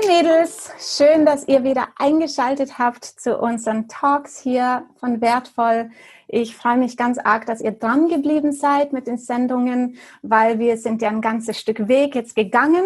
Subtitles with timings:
[0.00, 5.90] Hey Mädels, schön, dass ihr wieder eingeschaltet habt zu unseren Talks hier von Wertvoll.
[6.26, 10.78] Ich freue mich ganz arg, dass ihr dran geblieben seid mit den Sendungen, weil wir
[10.78, 12.84] sind ja ein ganzes Stück Weg jetzt gegangen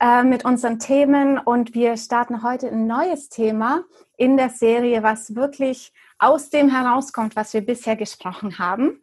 [0.00, 3.84] äh, mit unseren Themen und wir starten heute ein neues Thema
[4.16, 9.00] in der Serie, was wirklich aus dem herauskommt, was wir bisher gesprochen haben.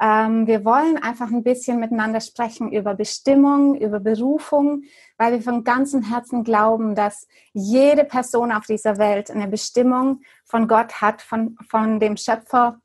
[0.00, 4.84] Ähm, wir wollen einfach ein bisschen miteinander sprechen über Bestimmung, über Berufung,
[5.18, 10.68] weil wir von ganzem Herzen glauben, dass jede Person auf dieser Welt eine Bestimmung von
[10.68, 12.80] Gott hat, von, von dem Schöpfer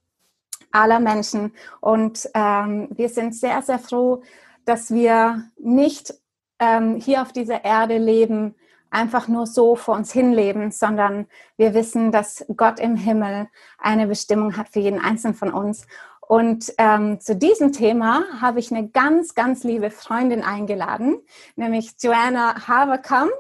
[0.71, 1.53] aller Menschen.
[1.79, 4.21] Und ähm, wir sind sehr, sehr froh,
[4.65, 6.13] dass wir nicht
[6.59, 8.55] ähm, hier auf dieser Erde leben,
[8.95, 13.47] einfach nur so vor uns hinleben, sondern wir wissen, dass Gott im Himmel
[13.77, 15.85] eine Bestimmung hat für jeden Einzelnen von uns.
[16.27, 21.19] Und ähm, zu diesem Thema habe ich eine ganz, ganz liebe Freundin eingeladen,
[21.55, 23.31] nämlich Joanna Haverkamp.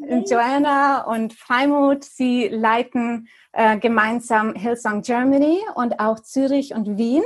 [0.00, 0.24] Hey.
[0.28, 7.22] Joanna und Freimut, sie leiten äh, gemeinsam Hillsong Germany und auch Zürich und Wien.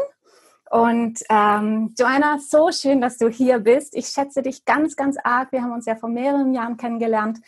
[0.72, 3.94] Und ähm, Joanna, so schön, dass du hier bist.
[3.94, 5.52] Ich schätze dich ganz, ganz arg.
[5.52, 7.40] Wir haben uns ja vor mehreren Jahren kennengelernt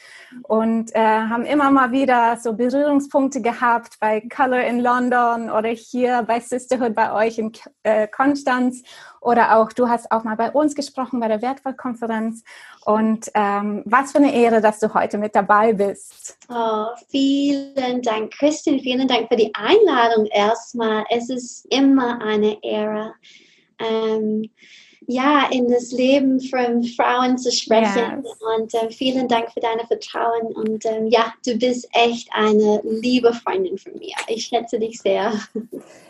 [0.43, 6.23] und äh, haben immer mal wieder so Berührungspunkte gehabt bei Color in London oder hier
[6.25, 7.51] bei Sisterhood bei euch in
[7.83, 8.83] äh, Konstanz.
[9.25, 12.45] Oder auch, du hast auch mal bei uns gesprochen bei der Wertvollkonferenz.
[12.85, 16.37] Und ähm, was für eine Ehre, dass du heute mit dabei bist.
[16.51, 18.81] Oh, vielen Dank, Christian.
[18.81, 21.05] Vielen Dank für die Einladung erstmal.
[21.09, 23.15] Es ist immer eine Ehre.
[23.79, 24.51] Ähm,
[25.07, 28.23] ja, in das Leben von Frauen zu sprechen.
[28.23, 28.37] Yes.
[28.57, 30.53] Und äh, vielen Dank für deine Vertrauen.
[30.55, 34.15] Und ähm, ja, du bist echt eine liebe Freundin von mir.
[34.29, 35.33] Ich schätze dich sehr.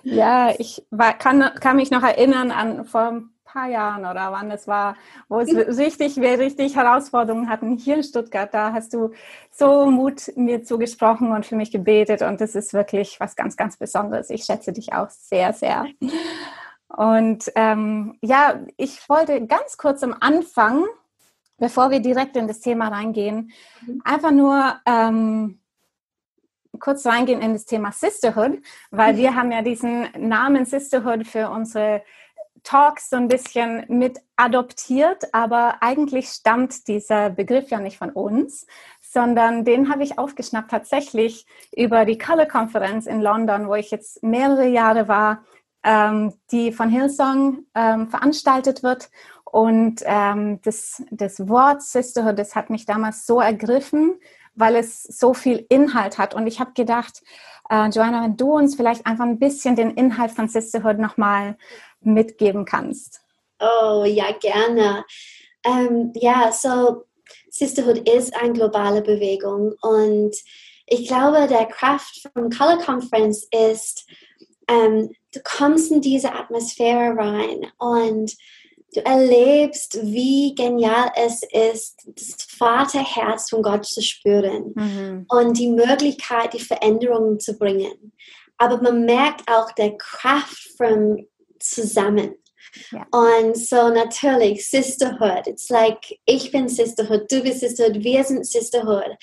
[0.06, 4.50] Ja, ich war, kann, kann mich noch erinnern an vor ein paar Jahren oder wann
[4.50, 4.96] es war,
[5.28, 8.52] wo es richtig, wir richtig Herausforderungen hatten hier in Stuttgart.
[8.52, 9.12] Da hast du
[9.50, 12.20] so Mut mir zugesprochen und für mich gebetet.
[12.20, 14.28] Und das ist wirklich was ganz, ganz Besonderes.
[14.28, 15.86] Ich schätze dich auch sehr, sehr.
[16.96, 20.84] Und ähm, ja, ich wollte ganz kurz am Anfang,
[21.58, 23.52] bevor wir direkt in das Thema reingehen,
[23.86, 24.02] mhm.
[24.04, 25.60] einfach nur ähm,
[26.78, 28.60] kurz reingehen in das Thema Sisterhood,
[28.90, 29.16] weil mhm.
[29.18, 32.02] wir haben ja diesen Namen Sisterhood für unsere
[32.62, 38.66] Talks so ein bisschen mit adoptiert, aber eigentlich stammt dieser Begriff ja nicht von uns,
[39.00, 41.46] sondern den habe ich aufgeschnappt tatsächlich
[41.76, 45.44] über die Color-Konferenz in London, wo ich jetzt mehrere Jahre war
[45.84, 49.10] ähm, die von Hillsong ähm, veranstaltet wird.
[49.44, 54.18] Und ähm, das, das Wort Sisterhood, das hat mich damals so ergriffen,
[54.54, 56.34] weil es so viel Inhalt hat.
[56.34, 57.22] Und ich habe gedacht,
[57.70, 61.56] äh, Joanna, wenn du uns vielleicht einfach ein bisschen den Inhalt von Sisterhood nochmal
[62.00, 63.20] mitgeben kannst.
[63.60, 65.04] Oh ja, gerne.
[65.64, 67.04] Ähm, ja, so
[67.50, 70.34] Sisterhood ist eine globale Bewegung und
[70.86, 74.06] ich glaube, der Kraft von Color Conference ist,
[74.68, 78.34] ähm, du kommst in diese Atmosphäre rein und
[78.94, 85.26] du erlebst, wie genial es ist, das Vaterherz von Gott zu spüren mhm.
[85.28, 88.12] und die Möglichkeit, die Veränderungen zu bringen.
[88.56, 91.26] Aber man merkt auch der Kraft von
[91.58, 92.34] zusammen.
[92.92, 93.06] Yeah.
[93.10, 95.46] Und so natürlich Sisterhood.
[95.46, 99.16] It's like ich bin Sisterhood, du bist Sisterhood, wir sind Sisterhood.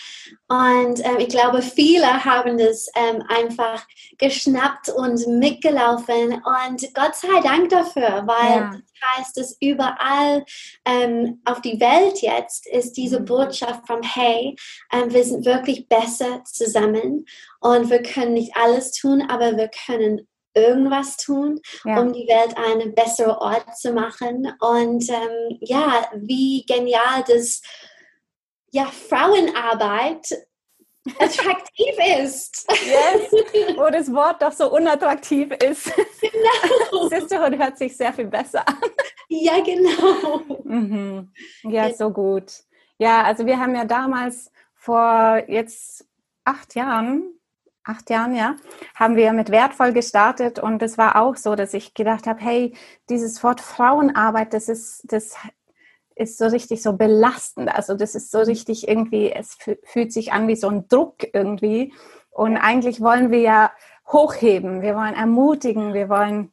[0.48, 3.86] Und ähm, ich glaube, viele haben das ähm, einfach
[4.18, 6.42] geschnappt und mitgelaufen.
[6.44, 8.72] Und Gott sei Dank dafür, weil yeah.
[8.72, 10.46] das heißt, dass überall
[10.86, 13.26] ähm, auf die Welt jetzt ist diese mhm.
[13.26, 14.56] Botschaft von Hey,
[14.92, 17.26] ähm, wir sind wirklich besser zusammen
[17.60, 22.00] und wir können nicht alles tun, aber wir können irgendwas tun, ja.
[22.00, 24.52] um die Welt einen besseren Ort zu machen.
[24.60, 27.62] Und ähm, ja, wie genial das
[28.72, 30.28] ja, Frauenarbeit
[31.20, 32.68] attraktiv ist.
[32.70, 35.92] Yes, wo das Wort doch so unattraktiv ist.
[36.22, 37.08] Genau.
[37.10, 38.78] Sisterhood hört sich sehr viel besser an.
[39.28, 40.42] Ja, genau.
[40.64, 41.32] Mhm.
[41.64, 42.52] Ja, so gut.
[42.98, 46.06] Ja, also wir haben ja damals vor jetzt
[46.44, 47.40] acht Jahren
[47.84, 48.56] acht Jahren, ja,
[48.96, 52.76] haben wir mit Wertvoll gestartet und es war auch so, dass ich gedacht habe, hey,
[53.10, 55.36] dieses Wort Frauenarbeit, das ist, das
[56.16, 57.74] ist so richtig so belastend.
[57.74, 58.46] Also das ist so mhm.
[58.46, 61.94] richtig irgendwie, es fühlt sich an wie so ein Druck irgendwie.
[62.30, 63.72] Und eigentlich wollen wir ja
[64.08, 66.52] hochheben, wir wollen ermutigen, wir wollen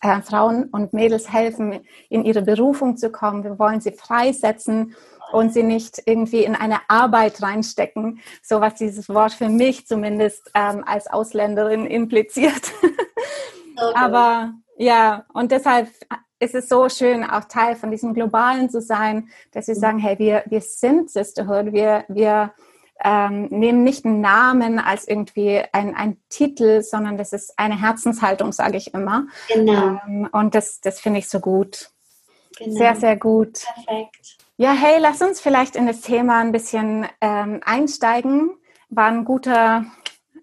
[0.00, 3.44] äh, Frauen und Mädels helfen, in ihre Berufung zu kommen.
[3.44, 4.94] Wir wollen sie freisetzen
[5.32, 10.50] und sie nicht irgendwie in eine Arbeit reinstecken, so was dieses Wort für mich zumindest
[10.54, 12.72] ähm, als Ausländerin impliziert.
[13.80, 13.92] Okay.
[13.94, 15.88] Aber ja, und deshalb
[16.40, 19.78] ist es so schön, auch Teil von diesem Globalen zu sein, dass sie mhm.
[19.78, 22.52] sagen, hey, wir, wir sind Sisterhood, wir, wir
[23.04, 28.52] ähm, nehmen nicht einen Namen als irgendwie ein, ein Titel, sondern das ist eine Herzenshaltung,
[28.52, 29.26] sage ich immer.
[29.48, 30.00] Genau.
[30.06, 31.90] Ähm, und das, das finde ich so gut.
[32.56, 32.76] Genau.
[32.76, 33.64] Sehr, sehr gut.
[33.74, 34.38] Perfekt.
[34.60, 38.58] Ja, hey, lass uns vielleicht in das Thema ein bisschen ähm, einsteigen.
[38.88, 39.84] War ein guter,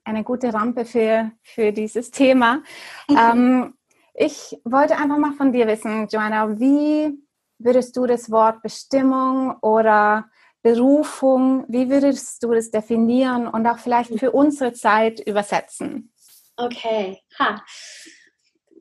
[0.05, 2.63] eine gute Rampe für, für dieses Thema.
[3.09, 3.73] ähm,
[4.13, 7.11] ich wollte einfach mal von dir wissen, Joanna, wie
[7.57, 10.29] würdest du das Wort Bestimmung oder
[10.61, 16.13] Berufung, wie würdest du das definieren und auch vielleicht für unsere Zeit übersetzen?
[16.55, 17.61] Okay, ha.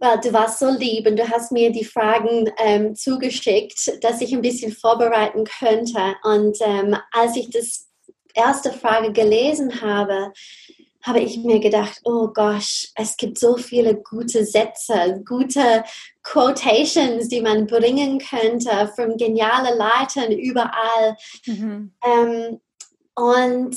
[0.04, 4.34] Well, du warst so lieb und du hast mir die Fragen ähm, zugeschickt, dass ich
[4.34, 6.14] ein bisschen vorbereiten könnte.
[6.22, 7.88] Und ähm, als ich das
[8.34, 10.30] erste Frage gelesen habe,
[11.04, 15.84] habe ich mir gedacht, oh gosh, es gibt so viele gute Sätze, gute
[16.22, 21.16] Quotations, die man bringen könnte von genialen Leitern überall.
[21.46, 21.94] Mhm.
[22.04, 22.60] Ähm,
[23.14, 23.74] und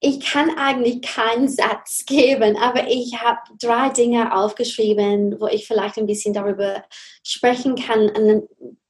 [0.00, 5.98] ich kann eigentlich keinen Satz geben, aber ich habe drei Dinge aufgeschrieben, wo ich vielleicht
[5.98, 6.84] ein bisschen darüber
[7.22, 8.48] sprechen kann, eine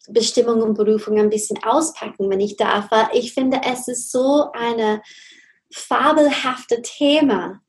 [0.09, 2.91] Bestimmung und Berufung ein bisschen auspacken, wenn ich darf.
[2.91, 5.03] Weil ich finde, es ist so eine
[5.73, 7.61] fabelhafte Thema,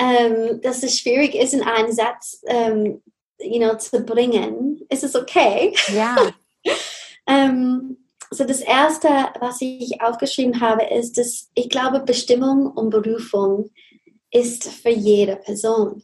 [0.00, 3.02] ähm, dass es schwierig ist, in einen Satz ähm,
[3.38, 4.80] you know, zu bringen.
[4.88, 5.74] Ist es okay?
[5.94, 6.16] Ja.
[7.26, 9.08] ähm, so das Erste,
[9.40, 13.70] was ich aufgeschrieben habe, ist, dass ich glaube, Bestimmung und Berufung
[14.30, 16.02] ist für jede Person.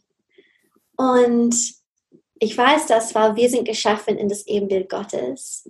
[0.95, 1.55] Und
[2.39, 5.69] ich weiß das, weil wir sind geschaffen in das Ebenbild Gottes.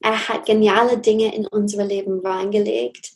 [0.00, 3.12] Er hat geniale Dinge in unser Leben reingelegt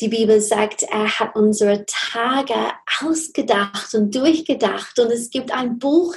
[0.00, 2.54] die Bibel sagt, er hat unsere Tage
[3.00, 4.98] ausgedacht und durchgedacht.
[4.98, 6.16] Und es gibt ein Buch,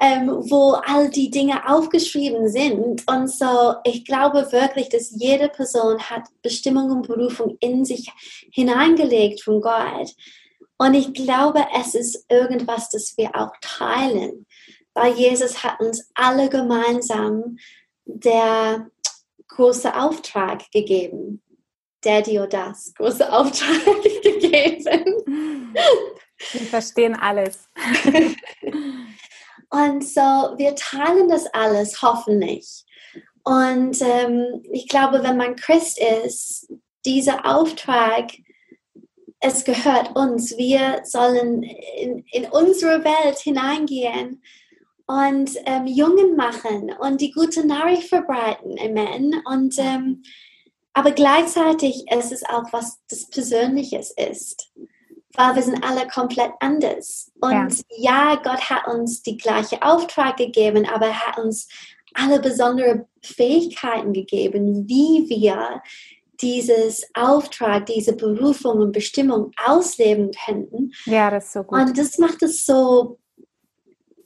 [0.00, 3.08] ähm, wo all die Dinge aufgeschrieben sind.
[3.08, 8.10] Und so, ich glaube wirklich, dass jede Person hat Bestimmung und Berufung in sich
[8.50, 10.14] hineingelegt von Gott.
[10.76, 14.46] Und ich glaube, es ist irgendwas, das wir auch teilen,
[14.92, 17.58] weil Jesus hat uns alle gemeinsam
[18.04, 18.90] der
[19.48, 21.40] große Auftrag gegeben.
[22.00, 25.24] Daddy oder das große Auftrag gegeben.
[26.52, 27.68] Wir verstehen alles.
[29.74, 32.84] Und so, wir teilen das alles hoffentlich.
[33.42, 36.72] Und ähm, ich glaube, wenn man Christ ist,
[37.04, 38.30] dieser Auftrag,
[39.40, 40.56] es gehört uns.
[40.56, 44.42] Wir sollen in, in unsere Welt hineingehen
[45.06, 48.76] und ähm, Jungen machen und die gute Nachricht verbreiten.
[48.78, 49.42] Amen.
[49.44, 50.22] Und ähm,
[50.92, 54.70] aber gleichzeitig ist es auch was das Persönliches ist,
[55.36, 57.32] weil wir sind alle komplett anders.
[57.40, 57.52] Und
[57.98, 58.34] ja.
[58.34, 61.68] ja, Gott hat uns die gleiche Auftrag gegeben, aber er hat uns
[62.14, 65.82] alle besondere Fähigkeiten gegeben, wie wir
[66.40, 70.92] dieses Auftrag, diese Berufung und Bestimmung ausleben könnten.
[71.06, 71.78] Ja, das ist so gut.
[71.78, 73.18] Und das macht es so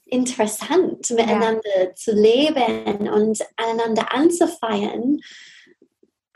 [0.06, 1.94] interessant, miteinander ja.
[1.94, 5.20] zu leben und einander anzufeiern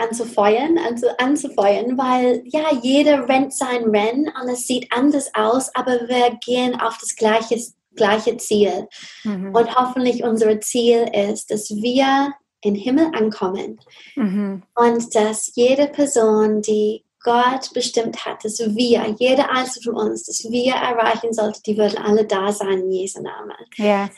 [0.02, 6.08] anzufeuern, anzu, anzufeuern, weil ja, jeder rennt sein Rennen und es sieht anders aus, aber
[6.08, 7.60] wir gehen auf das gleiche,
[7.94, 8.88] gleiche Ziel.
[9.25, 9.54] Mhm.
[9.54, 12.32] Und hoffentlich unser Ziel ist, dass wir
[12.62, 13.81] im Himmel ankommen
[14.14, 14.62] mhm.
[14.75, 20.44] und dass jede Person, die Gott bestimmt hat, dass wir, jeder einzelne von uns, dass
[20.50, 23.56] wir erreichen sollten, die würden alle da sein in Jesu Namen.
[23.76, 24.11] Yes.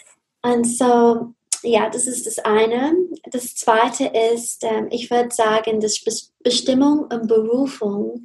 [0.42, 1.34] Und so,
[1.64, 2.94] ja, das ist das eine.
[3.30, 6.04] Das zweite ist, ähm, ich würde sagen, dass
[6.42, 8.24] Bestimmung und Berufung,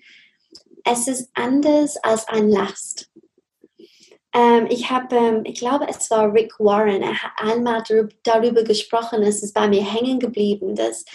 [0.83, 3.09] es ist anders als ein Last.
[4.33, 7.83] Ähm, ich habe, ähm, ich glaube, es war Rick Warren, er hat einmal
[8.23, 11.05] darüber gesprochen, es ist bei mir hängen geblieben, dass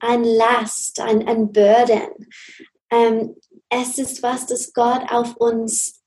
[0.00, 2.26] ein Last, ein, ein Burden,
[3.68, 5.99] es ist was, das Gott auf uns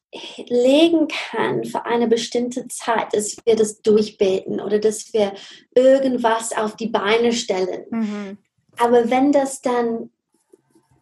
[0.47, 5.33] legen kann für eine bestimmte Zeit, dass wir das durchbeten oder dass wir
[5.75, 7.85] irgendwas auf die Beine stellen.
[7.89, 8.37] Mhm.
[8.77, 10.09] Aber wenn das dann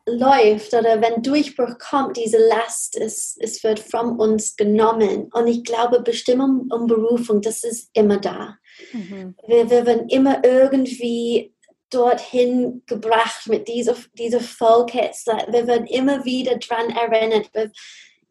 [0.05, 5.29] läuft oder wenn Durchbruch kommt, diese Last, es, es wird von uns genommen.
[5.33, 8.57] Und ich glaube, Bestimmung und Berufung, das ist immer da.
[8.93, 9.35] Mhm.
[9.47, 11.53] Wir, wir werden immer irgendwie
[11.89, 14.93] dorthin gebracht mit dieser, dieser Volk.
[14.93, 17.49] Wir werden immer wieder daran erinnert.
[17.53, 17.71] Wir,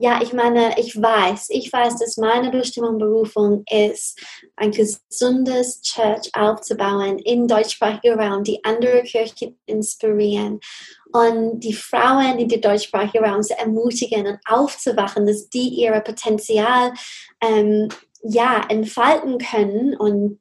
[0.03, 4.19] ja, ich meine, ich weiß, ich weiß, dass meine Bestimmung Berufung ist,
[4.57, 10.59] ein gesundes Church aufzubauen in deutschsprachigen Raum, die andere Kirchen inspirieren
[11.13, 16.95] und die Frauen in den deutschsprachigen Raum zu ermutigen und aufzuwachen, dass die ihr Potenzial
[17.43, 17.89] ähm,
[18.23, 20.41] ja, entfalten können und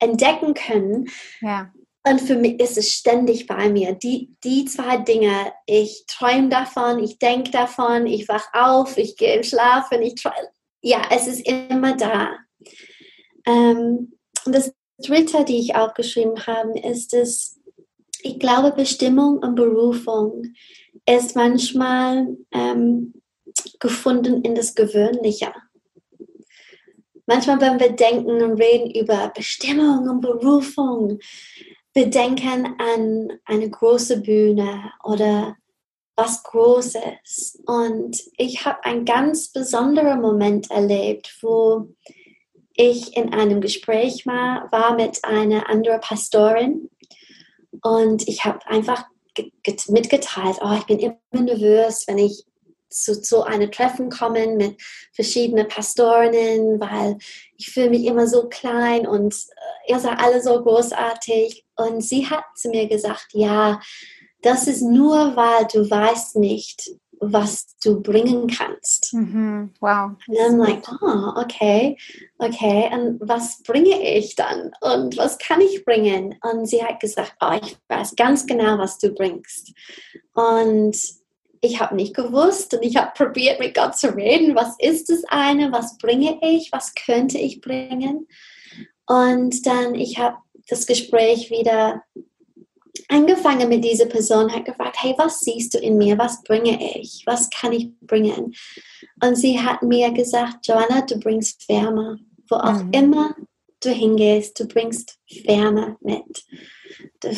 [0.00, 1.06] entdecken können.
[1.40, 1.70] Ja.
[2.08, 3.92] Und für mich ist es ständig bei mir.
[3.92, 9.42] Die, die zwei Dinge, ich träume davon, ich denke davon, ich wach auf, ich gehe
[9.42, 10.50] schlafen, ich träume.
[10.82, 12.30] Ja, es ist immer da.
[13.44, 14.12] Ähm,
[14.44, 17.58] und das Dritte, die ich aufgeschrieben habe, ist dass
[18.22, 20.54] ich glaube, Bestimmung und Berufung
[21.06, 23.14] ist manchmal ähm,
[23.80, 25.52] gefunden in das Gewöhnliche.
[27.26, 31.18] Manchmal, wenn wir denken und reden über Bestimmung und Berufung,
[31.96, 35.56] wir denken an eine große Bühne oder
[36.14, 37.62] was Großes.
[37.64, 41.88] Und ich habe einen ganz besonderen Moment erlebt, wo
[42.74, 46.90] ich in einem Gespräch war, war mit einer anderen Pastorin
[47.80, 49.06] und ich habe einfach
[49.88, 52.44] mitgeteilt, oh, ich bin immer nervös, wenn ich
[53.02, 54.80] zu, zu einem Treffen komme mit
[55.12, 57.18] verschiedenen Pastorinnen, weil
[57.56, 61.64] ich fühle mich immer so klein und äh, ihr seid alle so großartig.
[61.76, 63.80] Und sie hat zu mir gesagt, ja,
[64.42, 69.14] das ist nur, weil du weißt nicht, was du bringen kannst.
[69.14, 69.72] Mhm.
[69.80, 70.12] Wow.
[70.26, 71.96] Und I'm like, oh, okay,
[72.38, 74.72] okay, und was bringe ich dann?
[74.80, 76.34] Und was kann ich bringen?
[76.42, 79.72] Und sie hat gesagt, oh, ich weiß ganz genau, was du bringst.
[80.34, 80.96] Und
[81.66, 84.54] ich habe nicht gewusst und ich habe probiert, mit Gott zu reden.
[84.54, 85.72] Was ist das eine?
[85.72, 86.70] Was bringe ich?
[86.72, 88.26] Was könnte ich bringen?
[89.06, 92.02] Und dann, ich habe das Gespräch wieder
[93.08, 96.18] angefangen mit dieser Person, hat gefragt, hey, was siehst du in mir?
[96.18, 97.22] Was bringe ich?
[97.26, 98.54] Was kann ich bringen?
[99.22, 102.18] Und sie hat mir gesagt, Joanna, du bringst Wärme.
[102.48, 102.92] Wo auch mhm.
[102.92, 103.36] immer
[103.80, 106.44] du hingehst, du bringst Wärme mit.
[107.20, 107.30] Du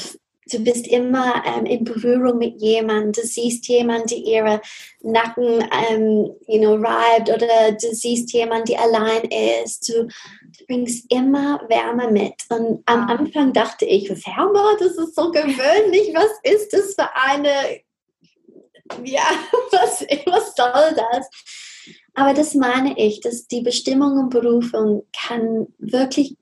[0.51, 4.61] du bist immer ähm, in Berührung mit jemandem, du siehst jemanden, die ihre
[5.03, 9.25] Nacken ähm, you know, reibt oder du siehst jemanden, die allein
[9.65, 9.89] ist.
[9.89, 12.35] Du, du, bringst immer Wärme mit.
[12.51, 17.81] Und am Anfang dachte ich, Wärme, das ist so gewöhnlich, was ist das für eine,
[19.05, 19.23] ja,
[19.71, 21.31] was, was soll das?
[22.15, 26.37] Aber das meine ich, dass die Bestimmung und Berufung kann wirklich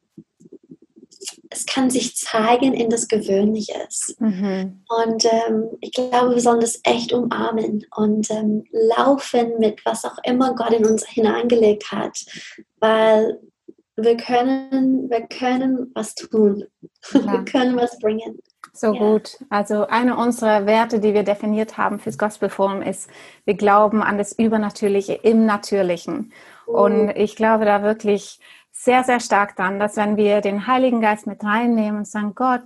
[1.57, 4.15] es kann sich zeigen in das Gewöhnliches.
[4.19, 4.83] Mhm.
[4.89, 10.19] Und ähm, ich glaube, wir sollen das echt umarmen und ähm, laufen mit was auch
[10.25, 12.25] immer Gott in uns hineingelegt hat,
[12.81, 13.41] weil
[13.97, 16.65] wir können, wir können was tun.
[17.13, 17.33] Ja.
[17.33, 18.39] Wir können was bringen.
[18.75, 18.99] So ja.
[18.99, 19.39] gut.
[19.49, 23.09] Also eine unserer Werte, die wir definiert haben fürs Gospelforum ist,
[23.47, 26.33] wir glauben an das Übernatürliche im Natürlichen.
[26.67, 26.85] Oh.
[26.85, 28.39] Und ich glaube da wirklich,
[28.79, 32.63] sehr, sehr stark dran, dass wenn wir den Heiligen Geist mit reinnehmen und sagen, Gott,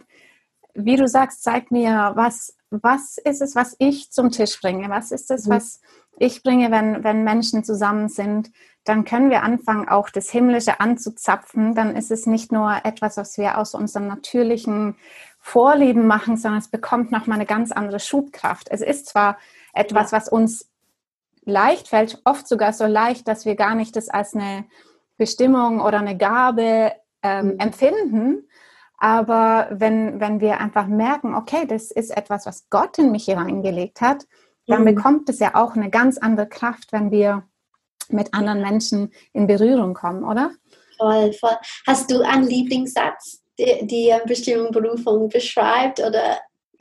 [0.74, 4.88] wie du sagst, zeig mir, was, was ist es, was ich zum Tisch bringe?
[4.88, 5.52] Was ist es, mhm.
[5.52, 5.80] was
[6.18, 8.50] ich bringe, wenn, wenn Menschen zusammen sind?
[8.84, 11.74] Dann können wir anfangen, auch das Himmlische anzuzapfen.
[11.74, 14.96] Dann ist es nicht nur etwas, was wir aus unserem natürlichen
[15.38, 18.68] Vorlieben machen, sondern es bekommt nochmal eine ganz andere Schubkraft.
[18.70, 19.38] Es ist zwar
[19.72, 20.68] etwas, was uns
[21.44, 24.66] leicht fällt, oft sogar so leicht, dass wir gar nicht das als eine
[25.20, 27.58] Bestimmung oder eine Gabe ähm, mhm.
[27.58, 28.48] empfinden.
[28.96, 34.00] Aber wenn, wenn wir einfach merken, okay, das ist etwas, was Gott in mich hineingelegt
[34.00, 34.26] hat,
[34.66, 34.94] dann mhm.
[34.94, 37.44] bekommt es ja auch eine ganz andere Kraft, wenn wir
[38.08, 40.52] mit anderen Menschen in Berührung kommen, oder?
[40.96, 41.56] Voll, voll.
[41.86, 46.38] Hast du einen Lieblingssatz, die, die Bestimmung, Berufung beschreibt oder?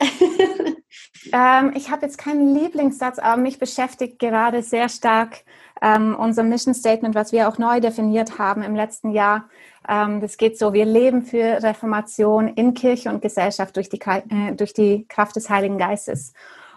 [1.32, 5.44] ähm, ich habe jetzt keinen Lieblingssatz, aber mich beschäftigt gerade sehr stark
[5.82, 9.48] ähm, unser Mission Statement, was wir auch neu definiert haben im letzten Jahr.
[9.88, 14.54] Ähm, das geht so, wir leben für Reformation in Kirche und Gesellschaft durch die, äh,
[14.54, 16.32] durch die Kraft des Heiligen Geistes.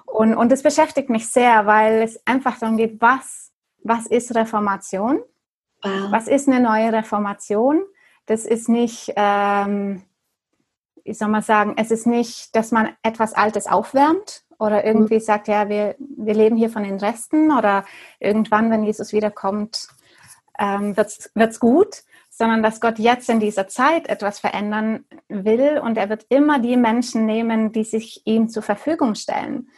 [0.05, 3.51] Und, und das beschäftigt mich sehr, weil es einfach darum geht, was,
[3.83, 5.19] was ist Reformation?
[5.81, 6.11] Wow.
[6.11, 7.81] Was ist eine neue Reformation?
[8.25, 10.03] Das ist nicht, ähm,
[11.03, 15.21] wie soll man sagen, es ist nicht, dass man etwas Altes aufwärmt oder irgendwie mhm.
[15.21, 17.85] sagt, ja, wir, wir leben hier von den Resten oder
[18.19, 19.87] irgendwann, wenn Jesus wiederkommt,
[20.59, 25.97] ähm, wird es gut, sondern dass Gott jetzt in dieser Zeit etwas verändern will und
[25.97, 29.69] er wird immer die Menschen nehmen, die sich ihm zur Verfügung stellen.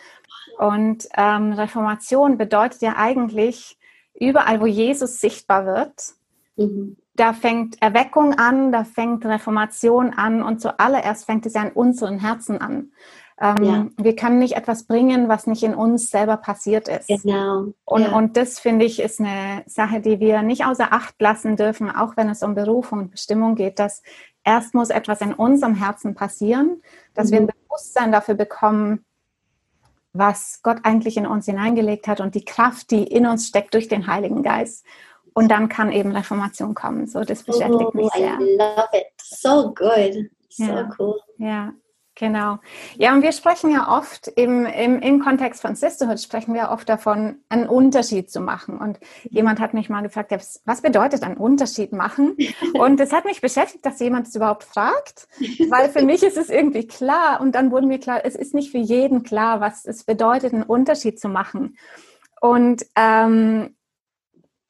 [0.57, 3.77] Und ähm, Reformation bedeutet ja eigentlich,
[4.17, 6.13] überall, wo Jesus sichtbar wird,
[6.55, 6.97] mhm.
[7.15, 12.19] Da fängt Erweckung an, da fängt Reformation an und zuallererst fängt es ja in unseren
[12.19, 12.91] Herzen an.
[13.39, 13.87] Ähm, ja.
[13.97, 17.07] Wir können nicht etwas bringen, was nicht in uns selber passiert ist.
[17.07, 17.73] Genau.
[17.83, 18.15] Und, ja.
[18.15, 22.15] und das finde ich ist eine Sache, die wir nicht außer Acht lassen dürfen, auch
[22.15, 24.03] wenn es um Berufung und Bestimmung geht, dass
[24.45, 26.81] erst muss etwas in unserem Herzen passieren,
[27.13, 27.31] dass mhm.
[27.31, 29.03] wir ein Bewusstsein dafür bekommen,
[30.13, 33.89] was Gott eigentlich in uns hineingelegt hat und die Kraft, die in uns steckt durch
[33.89, 34.85] den Heiligen Geist.
[35.35, 37.05] Und dann kann eben Reformation kommen.
[37.05, 38.39] So, das beschäftigt oh, mich sehr.
[38.39, 39.05] I love it.
[39.21, 40.31] So good.
[40.49, 40.89] So ja.
[40.97, 41.19] cool.
[41.37, 41.73] Ja,
[42.15, 42.59] Genau.
[42.97, 46.87] Ja, und wir sprechen ja oft im, im, im Kontext von Sisterhood, sprechen wir oft
[46.87, 48.77] davon, einen Unterschied zu machen.
[48.77, 48.99] Und
[49.29, 50.31] jemand hat mich mal gefragt,
[50.63, 52.37] was bedeutet einen Unterschied machen?
[52.73, 55.27] Und es hat mich beschäftigt, dass jemand es überhaupt fragt,
[55.69, 57.41] weil für mich ist es irgendwie klar.
[57.41, 60.63] Und dann wurde mir klar, es ist nicht für jeden klar, was es bedeutet, einen
[60.63, 61.77] Unterschied zu machen.
[62.39, 63.74] Und ähm,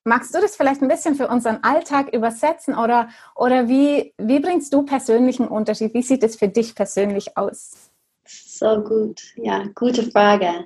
[0.07, 4.71] Magst du das vielleicht ein bisschen für unseren Alltag übersetzen oder, oder wie, wie bringst
[4.71, 5.95] du persönlichen Unterschied?
[5.95, 7.89] Wie sieht es für dich persönlich aus?
[8.24, 10.65] So gut, ja, gute Frage.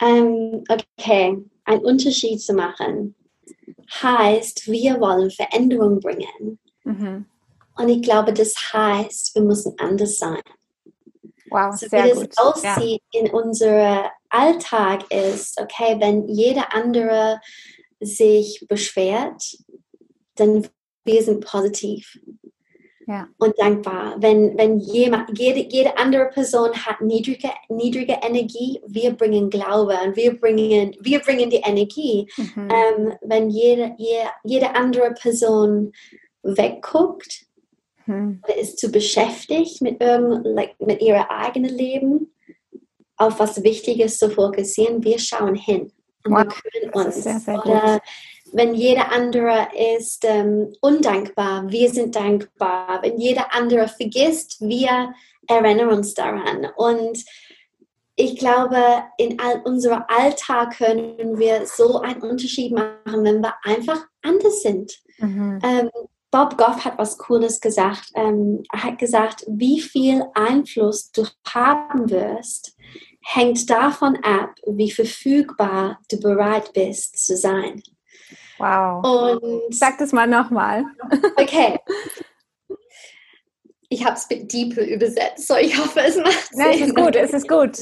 [0.00, 3.16] Ähm, okay, einen Unterschied zu machen
[4.00, 6.60] heißt, wir wollen Veränderung bringen.
[6.84, 7.26] Mhm.
[7.76, 10.40] Und ich glaube, das heißt, wir müssen anders sein.
[11.50, 12.28] Wow, so sehr wie gut.
[12.30, 13.20] es aussieht ja.
[13.20, 17.40] in unserem Alltag ist, okay, wenn jeder andere
[18.02, 19.42] sich beschwert,
[20.34, 20.66] dann
[21.04, 22.18] wir sind positiv
[23.06, 23.28] ja.
[23.38, 24.16] und dankbar.
[24.18, 30.16] Wenn, wenn jemand, jede, jede andere Person hat niedrige, niedrige Energie, wir bringen Glaube und
[30.16, 32.28] wir bringen, wir bringen die Energie.
[32.36, 32.68] Mhm.
[32.70, 35.92] Ähm, wenn jede, jede, jede andere Person
[36.42, 37.46] wegguckt
[38.06, 38.40] mhm.
[38.44, 42.28] oder ist zu beschäftigt mit, irgend, like, mit ihrem eigenen Leben,
[43.16, 45.92] auf was Wichtiges zu fokussieren, wir schauen hin.
[46.24, 46.46] Und wow.
[46.46, 47.22] wir können uns.
[47.22, 48.00] Sehr, sehr Oder
[48.52, 53.00] wenn jeder andere ist ähm, undankbar, wir sind dankbar.
[53.02, 55.14] Wenn jeder andere vergisst, wir
[55.48, 56.68] erinnern uns daran.
[56.76, 57.24] Und
[58.14, 64.04] ich glaube, in all unserem Alltag können wir so einen Unterschied machen, wenn wir einfach
[64.20, 64.92] anders sind.
[65.18, 65.58] Mhm.
[65.64, 65.90] Ähm,
[66.30, 68.10] Bob Goff hat was Cooles gesagt.
[68.14, 72.76] Ähm, er hat gesagt, wie viel Einfluss du haben wirst,
[73.22, 77.82] hängt davon ab, wie verfügbar du bereit bist zu sein.
[78.58, 79.40] Wow.
[79.42, 80.84] Und Sag das mal nochmal.
[81.36, 81.78] Okay.
[83.88, 86.58] Ich habe es mit Deeple übersetzt, so ich hoffe, es macht Sinn.
[86.60, 87.78] Nein, es ist gut, es ist gut.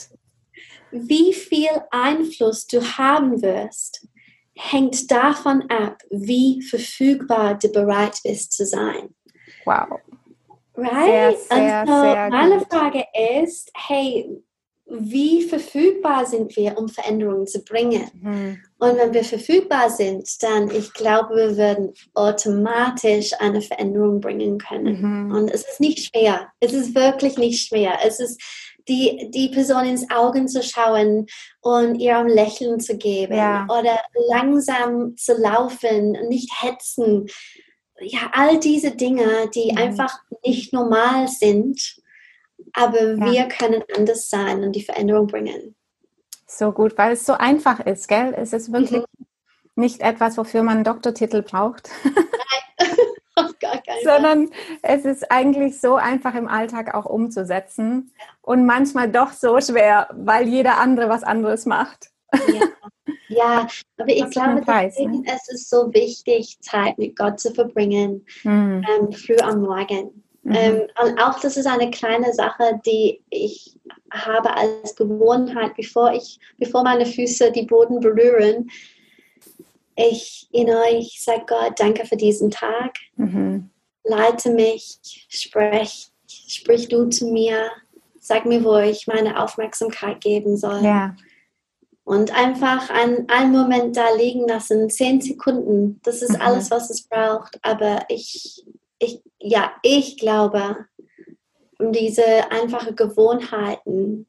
[0.90, 4.08] Wie viel Einfluss du haben wirst,
[4.56, 9.14] hängt davon ab, wie verfügbar du bereit bist zu sein.
[9.64, 10.00] Wow.
[10.74, 11.38] Right?
[11.38, 12.66] Sehr, sehr, Und so sehr meine gut.
[12.72, 13.04] Frage
[13.42, 14.42] ist, hey,
[14.90, 18.10] wie verfügbar sind wir, um Veränderungen zu bringen?
[18.20, 18.58] Mhm.
[18.78, 25.00] Und wenn wir verfügbar sind, dann, ich glaube, wir werden automatisch eine Veränderung bringen können.
[25.28, 25.34] Mhm.
[25.34, 26.48] Und es ist nicht schwer.
[26.60, 27.98] Es ist wirklich nicht schwer.
[28.04, 28.40] Es ist
[28.88, 31.26] die, die Person ins Augen zu schauen
[31.60, 33.66] und ihr ein Lächeln zu geben Ja.
[33.68, 37.26] oder langsam zu laufen, nicht hetzen.
[38.00, 39.78] Ja, all diese Dinge, die Mhm.
[39.78, 41.99] einfach nicht normal sind,
[42.72, 43.32] aber Ja.
[43.32, 45.74] wir können anders sein und die Veränderung bringen.
[46.46, 48.34] So gut, weil es so einfach ist, gell?
[48.36, 49.26] Es ist wirklich Mhm.
[49.76, 51.90] nicht etwas, wofür man einen Doktortitel braucht,
[53.36, 54.04] Auf gar keinen Fall.
[54.04, 54.50] sondern
[54.82, 60.48] es ist eigentlich so einfach im Alltag auch umzusetzen und manchmal doch so schwer, weil
[60.48, 62.08] jeder andere was anderes macht.
[62.52, 62.60] Ja.
[63.28, 63.68] ja,
[63.98, 68.84] aber ich glaube, Preis, deswegen ist es so wichtig, Zeit mit Gott zu verbringen, Mhm.
[68.98, 70.24] ähm, früh am Morgen.
[70.42, 70.54] Mhm.
[70.54, 73.76] Ähm, und auch das ist eine kleine Sache, die ich
[74.12, 78.70] habe als Gewohnheit, bevor ich, bevor meine Füße die Boden berühren.
[79.96, 82.94] Ich, you know, ich sage Gott, danke für diesen Tag.
[83.16, 83.68] Mhm.
[84.04, 84.98] Leite mich,
[85.28, 87.70] sprech, sprich du zu mir,
[88.18, 90.82] sag mir, wo ich meine Aufmerksamkeit geben soll.
[90.82, 91.14] Ja,
[92.04, 96.00] Und einfach einen, einen Moment da liegen lassen, zehn Sekunden.
[96.02, 96.40] Das ist Mhm.
[96.40, 97.58] alles, was es braucht.
[97.62, 98.64] Aber ich,
[98.98, 100.86] ich, ja, ich glaube,
[101.78, 104.26] um diese einfachen Gewohnheiten,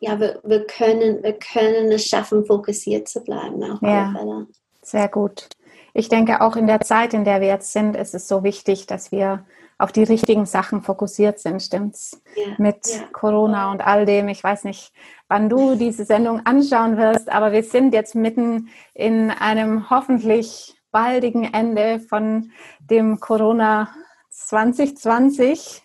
[0.00, 4.12] ja, wir, wir, können, wir können es schaffen, fokussiert zu bleiben auf Ja.
[4.16, 4.46] Fälle.
[4.82, 5.48] sehr gut.
[5.92, 8.86] Ich denke, auch in der Zeit, in der wir jetzt sind, ist es so wichtig,
[8.86, 9.44] dass wir
[9.76, 12.20] auf die richtigen Sachen fokussiert sind, stimmt's?
[12.36, 12.54] Ja.
[12.58, 13.02] Mit Ja.
[13.12, 14.28] Corona und all dem.
[14.28, 14.92] Ich weiß nicht,
[15.28, 21.44] wann du diese Sendung anschauen wirst, aber wir sind jetzt mitten in einem hoffentlich baldigen
[21.44, 22.50] Ende von
[22.80, 23.88] dem Corona
[24.30, 25.82] 2020.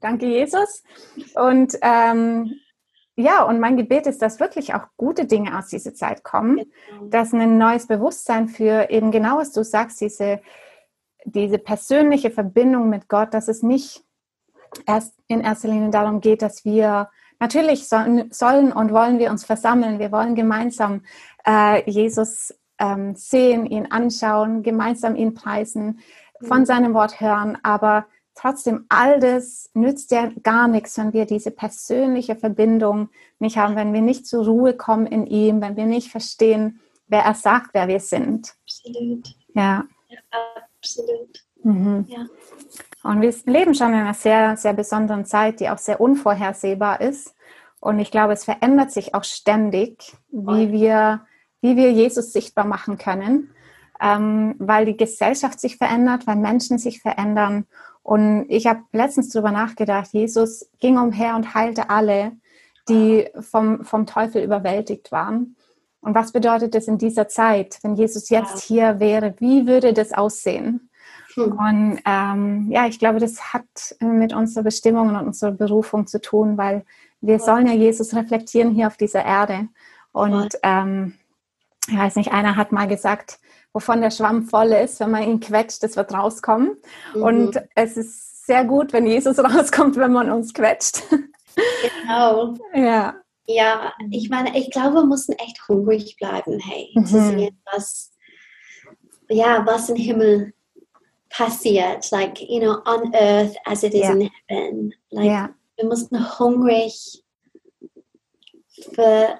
[0.00, 0.82] Danke, Jesus.
[1.34, 2.54] Und ähm,
[3.16, 6.56] ja, und mein Gebet ist, dass wirklich auch gute Dinge aus dieser Zeit kommen,
[6.90, 7.06] Genau.
[7.06, 10.40] dass ein neues Bewusstsein für eben genau, was du sagst, diese,
[11.24, 14.04] diese persönliche Verbindung mit Gott, dass es nicht
[14.86, 19.44] erst in erster Linie darum geht, dass wir natürlich sollen, sollen und wollen wir uns
[19.44, 21.02] versammeln, wir wollen gemeinsam
[21.46, 26.00] äh, Jesus ähm, sehen, ihn anschauen, gemeinsam ihn preisen,
[26.42, 26.66] von Mhm.
[26.66, 32.36] seinem Wort hören, aber trotzdem, all das nützt ja gar nichts, wenn wir diese persönliche
[32.36, 33.08] Verbindung
[33.38, 37.22] nicht haben, wenn wir nicht zur Ruhe kommen in ihm, wenn wir nicht verstehen, wer
[37.22, 38.54] er sagt, wer wir sind.
[38.64, 39.28] Absolut.
[39.54, 39.84] Ja.
[40.08, 40.18] Ja,
[40.76, 41.44] absolut.
[41.62, 42.06] Mhm.
[42.08, 42.26] Ja.
[43.04, 47.34] Und wir leben schon in einer sehr, sehr besonderen Zeit, die auch sehr unvorhersehbar ist.
[47.80, 51.26] Und ich glaube, es verändert sich auch ständig, wie wir,
[51.64, 53.48] wie wir Jesus sichtbar machen können,
[53.98, 57.64] ähm, weil die Gesellschaft sich verändert, weil Menschen sich verändern.
[58.02, 62.32] Und ich habe letztens darüber nachgedacht, Jesus ging umher und heilte alle,
[62.90, 65.56] die vom, vom Teufel überwältigt waren.
[66.02, 69.34] Und was bedeutet das in dieser Zeit, wenn Jesus jetzt hier wäre?
[69.38, 70.90] Wie würde das aussehen?
[71.32, 71.52] Hm.
[71.52, 76.58] Und ähm, ja, ich glaube, das hat mit unserer Bestimmung und unserer Berufung zu tun,
[76.58, 76.84] weil
[77.22, 79.68] wir sollen ja Jesus reflektieren hier auf dieser Erde.
[80.12, 81.14] Und ähm,
[81.88, 83.38] ich weiß nicht, einer hat mal gesagt,
[83.72, 86.76] wovon der Schwamm voll ist, wenn man ihn quetscht, das wird rauskommen.
[87.14, 87.22] Mhm.
[87.22, 91.02] Und es ist sehr gut, wenn Jesus rauskommt, wenn man uns quetscht.
[92.02, 92.54] Genau.
[92.74, 93.14] Ja.
[93.46, 97.04] Ja, ich meine, ich glaube, wir müssen echt hungrig bleiben, hey, mhm.
[97.04, 98.10] zu sehen, was,
[99.28, 100.54] ja, was im Himmel
[101.28, 104.12] passiert, like, you know, on earth as it is yeah.
[104.12, 104.94] in heaven.
[105.10, 105.54] Like, yeah.
[105.76, 107.22] wir mussten hungrig
[108.94, 109.38] für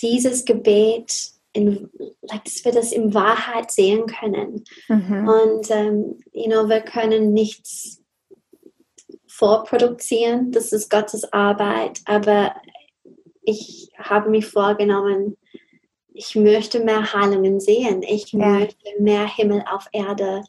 [0.00, 1.90] dieses Gebet, in,
[2.22, 4.64] like, dass wir das in Wahrheit sehen können.
[4.88, 5.28] Mhm.
[5.28, 8.02] Und, ähm, you know, wir können nichts
[9.26, 12.54] vorproduzieren, das ist Gottes Arbeit, aber
[13.42, 15.36] ich habe mich vorgenommen,
[16.14, 18.38] ich möchte mehr Heilungen sehen, ich ja.
[18.38, 20.42] möchte mehr Himmel auf Erde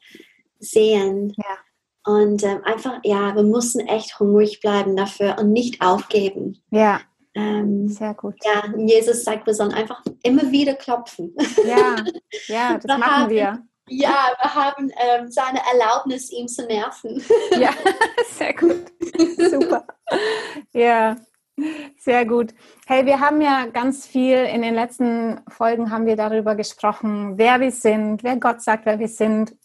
[0.60, 1.34] sehen.
[1.38, 1.58] Ja.
[2.06, 6.62] Und ähm, einfach, ja, wir müssen echt hungrig bleiben dafür und nicht aufgeben.
[6.70, 7.00] Ja.
[7.36, 8.36] Ähm, Sehr gut.
[8.44, 11.36] Ja, Jesus sagt, wir sollen einfach immer wieder klopfen.
[11.66, 11.96] Ja,
[12.48, 13.64] ja das wir machen haben, wir.
[13.90, 17.22] Ja, wir haben ähm, seine Erlaubnis, ihm zu nerven.
[17.60, 17.72] Ja,
[18.38, 18.86] sehr gut.
[19.38, 19.86] Super.
[20.74, 21.18] Ja.
[22.00, 22.54] Sehr gut.
[22.88, 27.60] Hey, wir haben ja ganz viel in den letzten Folgen haben wir darüber gesprochen, wer
[27.60, 29.56] wir sind, wer Gott sagt, wer wir sind,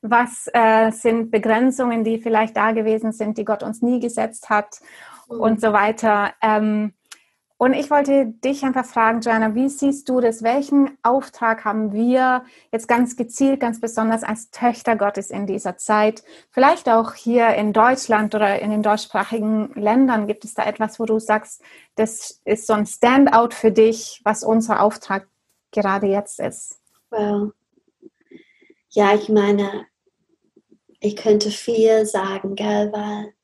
[0.00, 4.80] was äh, sind Begrenzungen, die vielleicht da gewesen sind, die Gott uns nie gesetzt hat
[5.30, 5.40] mhm.
[5.40, 6.32] und so weiter.
[6.42, 6.92] Ähm,
[7.62, 10.42] und ich wollte dich einfach fragen, Joanna, wie siehst du das?
[10.42, 16.24] Welchen Auftrag haben wir jetzt ganz gezielt, ganz besonders als Töchter Gottes in dieser Zeit?
[16.50, 20.26] Vielleicht auch hier in Deutschland oder in den deutschsprachigen Ländern.
[20.26, 21.60] Gibt es da etwas, wo du sagst,
[21.96, 25.28] das ist so ein Standout für dich, was unser Auftrag
[25.70, 26.80] gerade jetzt ist?
[27.10, 27.52] Well,
[28.88, 29.84] ja, ich meine,
[30.98, 33.34] ich könnte viel sagen, gell, weil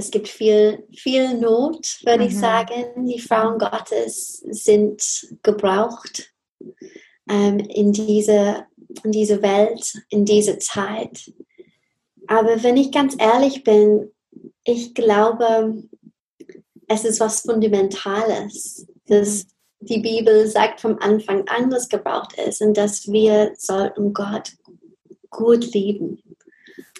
[0.00, 2.30] es gibt viel, viel Not, würde mhm.
[2.30, 3.06] ich sagen.
[3.06, 5.02] Die Frauen Gottes sind
[5.42, 6.32] gebraucht
[7.28, 8.64] ähm, in, diese,
[9.04, 11.30] in diese Welt, in diese Zeit.
[12.26, 14.10] Aber wenn ich ganz ehrlich bin,
[14.64, 15.82] ich glaube,
[16.88, 19.44] es ist was Fundamentales, dass
[19.80, 19.86] mhm.
[19.86, 24.52] die Bibel sagt vom Anfang an, was gebraucht ist und dass wir sollten Gott
[25.28, 26.22] gut lieben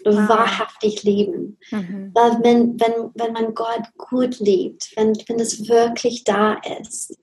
[0.07, 0.29] ah.
[0.29, 1.59] wahrhaftig lieben.
[1.71, 2.11] Mhm.
[2.15, 7.17] Weil wenn, wenn, wenn man Gott gut liebt, wenn, wenn es wirklich da ist,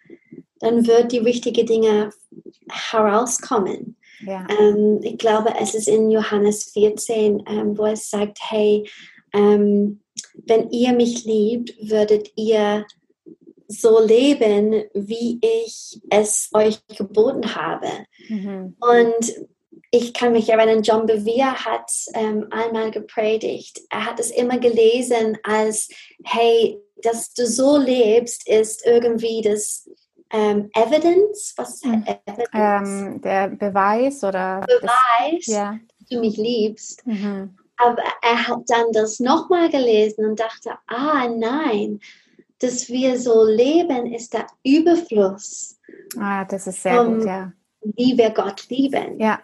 [0.60, 2.12] dann wird die wichtigen Dinge
[2.70, 3.96] herauskommen.
[4.26, 4.48] Ja.
[4.60, 8.90] Ähm, ich glaube, es ist in Johannes 14, ähm, wo es sagt, hey,
[9.34, 10.02] ähm,
[10.46, 12.86] wenn ihr mich liebt, würdet ihr
[13.68, 17.90] so leben, wie ich es euch geboten habe.
[18.30, 18.76] Mhm.
[18.80, 19.48] Und
[19.91, 23.82] ich kann mich erinnern, John Bevere hat ähm, einmal gepredigt.
[23.89, 25.89] Er hat es immer gelesen als,
[26.23, 29.89] hey, dass du so lebst, ist irgendwie das
[30.32, 31.54] ähm, Evidence.
[31.56, 32.06] Was ist hm.
[32.26, 32.50] Evidence?
[32.54, 35.80] Ähm, der Beweis oder Beweis, das, ja.
[36.00, 37.06] dass du mich liebst.
[37.06, 37.58] Mhm.
[37.78, 42.00] Aber er hat dann das nochmal gelesen und dachte, ah nein,
[42.60, 45.80] dass wir so leben, ist der Überfluss.
[46.19, 47.54] Ah, das ist sehr um, gut, ja.
[47.82, 49.19] Wie wir Gott lieben.
[49.19, 49.39] Ja.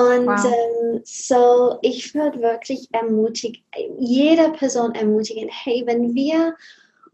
[0.00, 0.44] Und wow.
[0.44, 3.62] ähm, so, ich würde wirklich ermutigen,
[3.98, 6.54] jede Person ermutigen, hey, wenn wir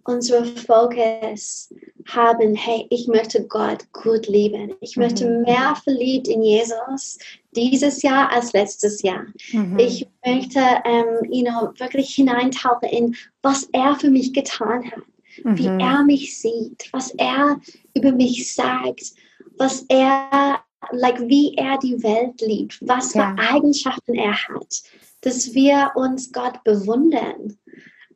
[0.06, 1.72] unsere Fokus
[2.06, 4.74] haben, hey, ich möchte Gott gut lieben.
[4.80, 5.02] Ich mhm.
[5.02, 7.18] möchte mehr verliebt in Jesus
[7.56, 9.26] dieses Jahr als letztes Jahr.
[9.52, 9.78] Mhm.
[9.78, 15.02] Ich möchte, ähm, you know, wirklich hineintauchen in, was er für mich getan hat,
[15.42, 15.58] mhm.
[15.58, 17.60] wie er mich sieht, was er
[17.94, 19.12] über mich sagt,
[19.58, 20.60] was er
[20.92, 23.36] like wie er die Welt liebt, was für ja.
[23.38, 24.82] Eigenschaften er hat,
[25.22, 27.56] dass wir uns Gott bewundern.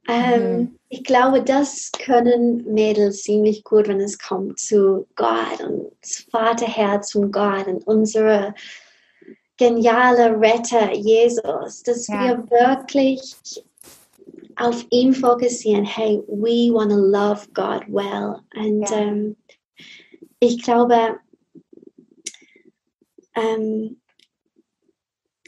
[0.08, 0.78] Ähm, mhm.
[0.88, 5.92] Ich glaube, das können Mädels ziemlich gut, wenn es kommt zu Gott und
[6.30, 8.54] Vaterherz von Gott und unsere
[9.56, 12.20] geniale Retter Jesus, dass ja.
[12.20, 13.36] wir wirklich
[14.56, 15.84] auf ihn fokussieren.
[15.84, 18.40] Hey, we want to love God well.
[18.56, 18.96] Und ja.
[18.96, 19.36] ähm,
[20.40, 21.18] ich glaube,
[23.34, 24.00] ähm,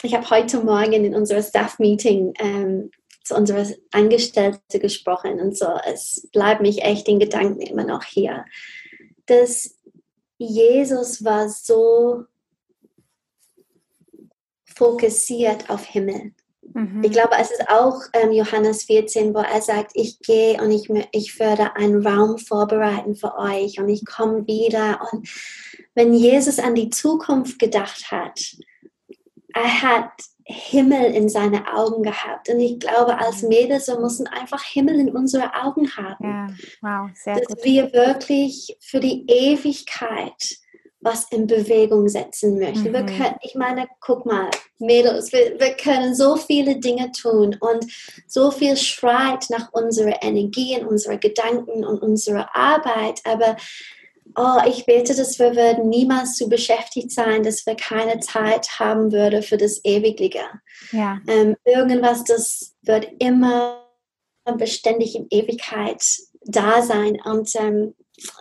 [0.03, 2.91] ich habe heute Morgen in unserem Staff-Meeting ähm,
[3.25, 8.45] zu unserer Angestellten gesprochen und so, es bleibt mich echt in Gedanken immer noch hier,
[9.27, 9.79] dass
[10.39, 12.25] Jesus war so
[14.75, 16.33] fokussiert auf Himmel.
[16.75, 17.03] Mhm.
[17.05, 20.89] Ich glaube, es ist auch ähm, Johannes 14, wo er sagt, ich gehe und ich,
[21.13, 25.01] ich werde einen Raum vorbereiten für euch und ich komme wieder.
[25.13, 25.29] Und
[25.95, 28.41] wenn Jesus an die Zukunft gedacht hat,
[29.55, 30.13] er hat
[30.45, 32.49] Himmel in seine Augen gehabt.
[32.49, 33.43] Und ich glaube, als.
[33.43, 36.25] Mädels, wir müssen einfach Himmel in unsere Augen haben.
[36.25, 36.49] Ja,
[36.81, 37.65] wow, sehr dass gut.
[37.65, 40.59] wir wirklich für die Ewigkeit
[41.03, 42.91] was in Bewegung setzen möchten.
[42.91, 42.93] Mhm.
[42.93, 47.85] Wir können, ich meine, guck mal, Mädels, wir, wir können so viele Dinge tun und
[48.29, 53.57] so viel schreit nach unserer Energie und unserer Gedanken und unserer Arbeit, aber
[54.37, 59.13] oh, ich bete, dass wir würden niemals zu beschäftigt sein, dass wir keine Zeit haben
[59.13, 60.45] würden für das Ewigliche.
[60.91, 61.19] Ja.
[61.27, 63.87] Ähm, irgendwas, das wird immer
[64.59, 66.05] beständig in Ewigkeit
[66.45, 67.19] da sein.
[67.25, 67.95] Und ähm,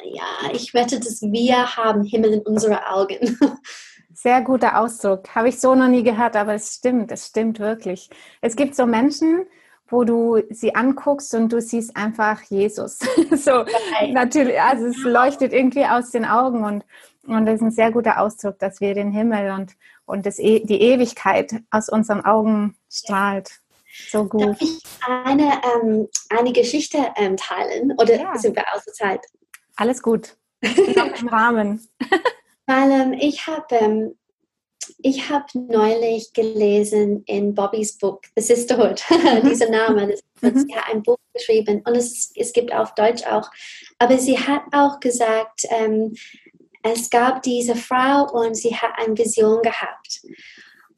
[0.03, 3.37] ja, ich wette, dass wir haben Himmel in unseren Augen.
[4.13, 5.33] Sehr guter Ausdruck.
[5.33, 8.09] Habe ich so noch nie gehört, aber es stimmt, es stimmt wirklich.
[8.41, 9.45] Es gibt so Menschen,
[9.91, 12.99] wo du sie anguckst und du siehst einfach Jesus.
[13.31, 13.65] so
[14.09, 16.85] natürlich, also es leuchtet irgendwie aus den Augen und
[17.27, 19.75] und das ist ein sehr guter Ausdruck, dass wir den Himmel und
[20.05, 23.61] und das e die Ewigkeit aus unseren Augen strahlt.
[24.09, 24.41] So gut.
[24.41, 28.37] Darf ich eine, ähm, eine Geschichte ähm, teilen oder ja.
[28.37, 29.21] sind wir außer Zeit?
[29.75, 30.37] Alles gut.
[30.61, 31.87] Im Rahmen.
[32.65, 34.15] Weil ähm, ich habe ähm,
[34.99, 39.03] ich habe neulich gelesen in Bobbys Buch, The Sisterhood,
[39.43, 40.65] dieser Name, das, mhm.
[40.67, 43.49] sie hat ein Buch geschrieben und es, es gibt auf Deutsch auch.
[43.99, 46.13] Aber sie hat auch gesagt, ähm,
[46.83, 50.21] es gab diese Frau und sie hat eine Vision gehabt.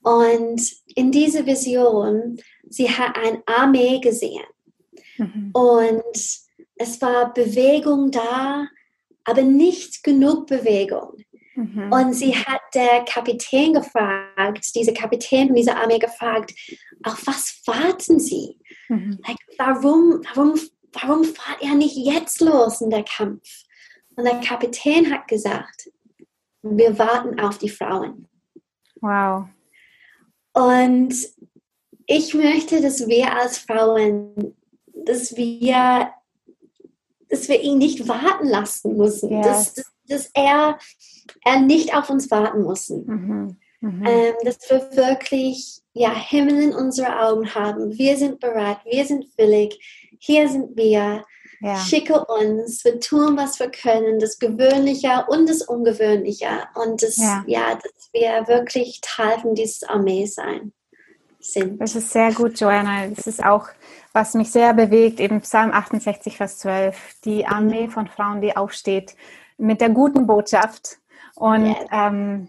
[0.01, 0.61] Und
[0.95, 4.45] in dieser Vision, sie hat eine Armee gesehen.
[5.17, 5.51] Mhm.
[5.53, 6.03] Und
[6.75, 8.67] es war Bewegung da,
[9.23, 11.17] aber nicht genug Bewegung.
[11.55, 11.91] Mhm.
[11.91, 16.53] Und sie hat der Kapitän gefragt, diese Kapitän dieser Armee gefragt,
[17.03, 18.57] auf was warten Sie?
[18.89, 19.19] Mhm.
[19.27, 20.59] Like, warum, warum,
[20.93, 23.63] warum fahrt ihr nicht jetzt los in der Kampf?
[24.15, 25.91] Und der Kapitän hat gesagt,
[26.61, 28.27] wir warten auf die Frauen.
[29.01, 29.45] Wow.
[30.53, 31.13] Und
[32.05, 34.55] ich möchte, dass wir als Frauen,
[34.93, 36.11] dass wir,
[37.29, 39.45] dass wir ihn nicht warten lassen müssen, yes.
[39.45, 40.79] dass, dass, dass er
[41.43, 43.05] er nicht auf uns warten müssen.
[43.05, 43.57] Mhm.
[43.81, 44.05] Mhm.
[44.05, 47.97] Ähm, dass wir wirklich ja, Himmel in unsere Augen haben.
[47.97, 49.77] Wir sind bereit, wir sind willig,
[50.19, 51.25] hier sind wir.
[51.59, 51.77] Ja.
[51.77, 56.49] Schicke uns, wir tun, was wir können, das Gewöhnliche und das Ungewöhnliche.
[56.75, 57.41] Und das, ja.
[57.47, 60.73] ja, dass wir wirklich Teil von dieser Armee sein.
[61.39, 61.79] Sind.
[61.79, 63.07] Das ist sehr gut, Joanna.
[63.07, 63.67] Das ist auch,
[64.11, 66.97] was mich sehr bewegt, eben Psalm 68, Vers 12.
[67.23, 69.15] Die Armee von Frauen, die aufsteht
[69.57, 70.97] mit der guten Botschaft
[71.35, 71.77] und, yes.
[71.91, 72.47] ähm,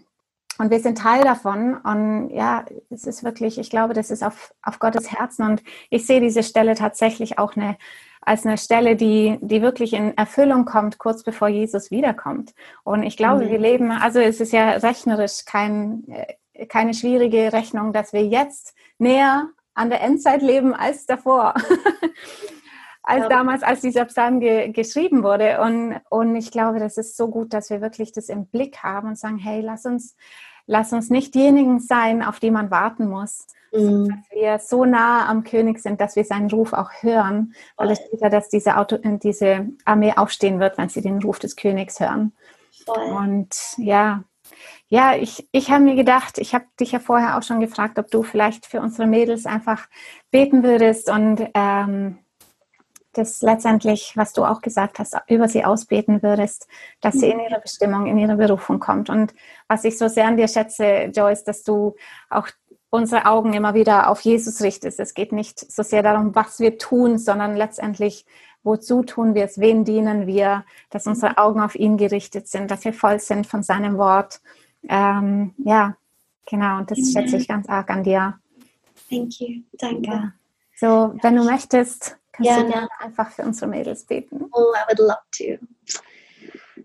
[0.57, 1.75] und wir sind Teil davon.
[1.75, 5.45] Und ja, es ist wirklich, ich glaube, das ist auf, auf Gottes Herzen.
[5.45, 7.77] Und ich sehe diese Stelle tatsächlich auch eine,
[8.21, 12.53] als eine Stelle, die, die wirklich in Erfüllung kommt, kurz bevor Jesus wiederkommt.
[12.83, 13.49] Und ich glaube, mhm.
[13.49, 16.05] wir leben, also es ist ja rechnerisch kein,
[16.53, 21.53] äh, keine schwierige Rechnung, dass wir jetzt näher an der Endzeit leben als davor.
[23.05, 25.61] als damals, als dieser Psalm ge geschrieben wurde.
[25.61, 29.09] Und, und ich glaube, das ist so gut, dass wir wirklich das im Blick haben
[29.09, 30.15] und sagen, hey, lass uns,
[30.65, 34.09] lass uns nicht diejenigen sein, auf die man warten muss, mhm.
[34.09, 37.99] dass wir so nah am König sind, dass wir seinen Ruf auch hören, weil es
[37.99, 41.99] steht ja, dass diese, Auto, diese Armee aufstehen wird, wenn sie den Ruf des Königs
[41.99, 42.33] hören.
[42.85, 42.97] Voll.
[42.97, 44.23] Und ja,
[44.87, 48.09] ja, ich, ich habe mir gedacht, ich habe dich ja vorher auch schon gefragt, ob
[48.09, 49.87] du vielleicht für unsere Mädels einfach
[50.31, 52.19] beten würdest und ähm,
[53.17, 56.67] das letztendlich, was du auch gesagt hast, über sie ausbeten würdest,
[57.01, 59.09] dass sie in ihre Bestimmung, in ihre Berufung kommt.
[59.09, 59.33] Und
[59.67, 61.95] was ich so sehr an dir schätze, Joyce, dass du
[62.29, 62.47] auch
[62.89, 64.99] unsere Augen immer wieder auf Jesus richtest.
[64.99, 68.25] Es geht nicht so sehr darum, was wir tun, sondern letztendlich,
[68.63, 72.85] wozu tun wir es, wen dienen wir, dass unsere Augen auf ihn gerichtet sind, dass
[72.85, 74.41] wir voll sind von seinem Wort.
[74.87, 75.97] Ähm, ja,
[76.45, 77.05] genau, und das mhm.
[77.05, 78.39] schätze ich ganz arg an dir.
[79.09, 80.09] Thank you, danke.
[80.09, 80.33] Ja.
[80.77, 84.45] So, wenn du möchtest, Kannst ja, du gerne einfach für unsere Mädels beten?
[84.51, 85.57] Oh, I would love to.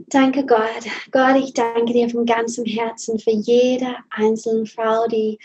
[0.09, 0.85] Danke Gott.
[1.11, 5.39] Gott, ich danke dir von ganzem Herzen für jede einzelne Frau, die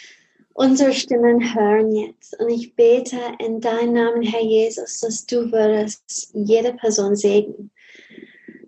[0.53, 2.39] unsere Stimmen hören jetzt.
[2.39, 7.71] Und ich bete in deinem Namen, Herr Jesus, dass du würdest jede Person segnen.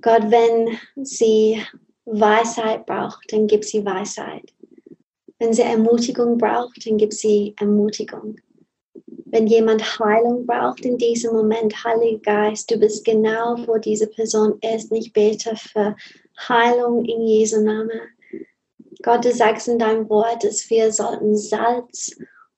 [0.02, 1.64] Gott, wenn sie
[2.06, 4.54] Weisheit braucht, dann gib sie Weisheit.
[5.38, 8.38] Wenn sie Ermutigung braucht, dann gibt sie Ermutigung.
[9.30, 14.58] Wenn jemand Heilung braucht in diesem Moment, Heiliger Geist, du bist genau, wo diese Person
[14.62, 14.92] ist.
[14.92, 15.96] Ich bete für
[16.48, 18.00] Heilung in Jesu Namen.
[19.04, 22.16] Gott, du sagst in deinem Wort, dass wir sollten Salz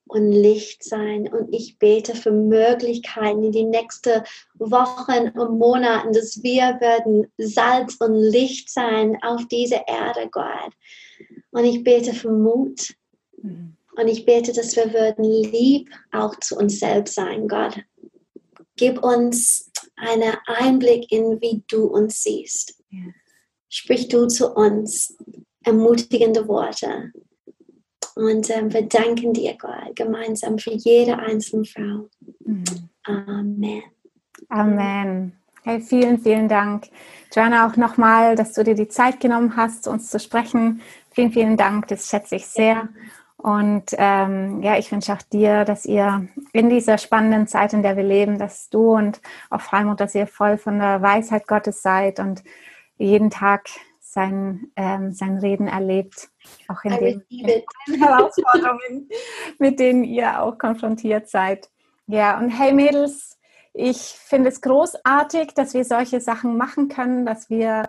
[0.10, 1.28] und Licht sein.
[1.28, 4.22] Und ich bete für Möglichkeiten in die nächsten
[4.56, 10.72] Wochen und Monaten, dass wir werden Salz und Licht sein auf dieser Erde, Gott.
[11.52, 12.94] Und ich bete für Mut.
[13.42, 13.76] Mhm.
[14.00, 17.80] Und ich bete, dass wir würden lieb auch zu uns selbst sein, Gott.
[18.78, 22.82] Gib uns einen Einblick in, wie du uns siehst.
[23.68, 25.18] Sprich du zu uns
[25.66, 27.12] ermutigende Worte.
[28.16, 32.10] Und ähm, wir danken dir, Gott, gemeinsam für jede einzelne Frau.
[32.46, 32.64] Mhm.
[33.04, 33.84] Amen.
[34.48, 35.34] Amen.
[35.64, 36.88] Hey, vielen, vielen Dank.
[37.34, 40.82] Joanna, auch nochmal, dass du dir die Zeit genommen hast, uns zu sprechen.
[41.12, 41.88] Vielen, vielen Dank.
[41.88, 42.88] Das schätze ich sehr.
[43.42, 47.96] Und ähm, ja, ich wünsche auch dir, dass ihr in dieser spannenden Zeit, in der
[47.96, 52.20] wir leben, dass du und auch Freimut, dass ihr voll von der Weisheit Gottes seid
[52.20, 52.44] und
[52.98, 53.70] jeden Tag
[54.02, 56.30] sein, ähm, sein Reden erlebt,
[56.68, 57.64] auch in den, den
[58.02, 59.08] Herausforderungen,
[59.58, 61.70] mit denen ihr auch konfrontiert seid.
[62.08, 63.38] Ja, und hey Mädels,
[63.72, 67.84] ich finde es großartig, dass wir solche Sachen machen können, dass wir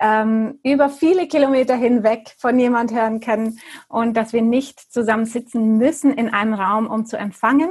[0.00, 3.58] ähm, über viele Kilometer hinweg von jemand hören können
[3.88, 7.70] und dass wir nicht zusammen sitzen müssen in einem Raum, um zu empfangen.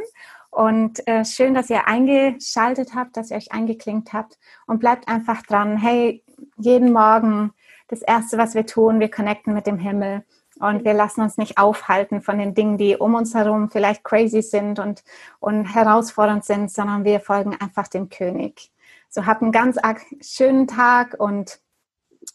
[0.51, 4.37] Und äh, schön, dass ihr eingeschaltet habt, dass ihr euch eingeklinkt habt
[4.67, 5.77] und bleibt einfach dran.
[5.77, 6.23] Hey,
[6.57, 7.51] jeden Morgen
[7.87, 10.23] das Erste, was wir tun, wir connecten mit dem Himmel
[10.59, 14.41] und wir lassen uns nicht aufhalten von den Dingen, die um uns herum vielleicht crazy
[14.41, 15.03] sind und,
[15.39, 18.71] und herausfordernd sind, sondern wir folgen einfach dem König.
[19.09, 19.77] So habt einen ganz
[20.21, 21.59] schönen Tag und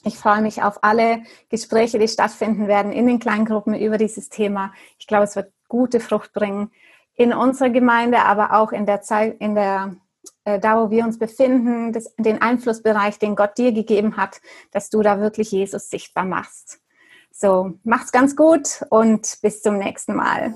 [0.05, 4.73] ich freue mich auf alle Gespräche, die stattfinden werden in den Kleingruppen über dieses Thema.
[4.99, 6.71] Ich glaube, es wird gute Frucht bringen
[7.15, 9.97] in unserer Gemeinde, aber auch in der Zeit, in der
[10.45, 14.41] äh, da, wo wir uns befinden, das, den Einflussbereich, den Gott dir gegeben hat,
[14.73, 16.81] dass du da wirklich Jesus sichtbar machst.
[17.31, 20.55] So, macht's ganz gut und bis zum nächsten Mal.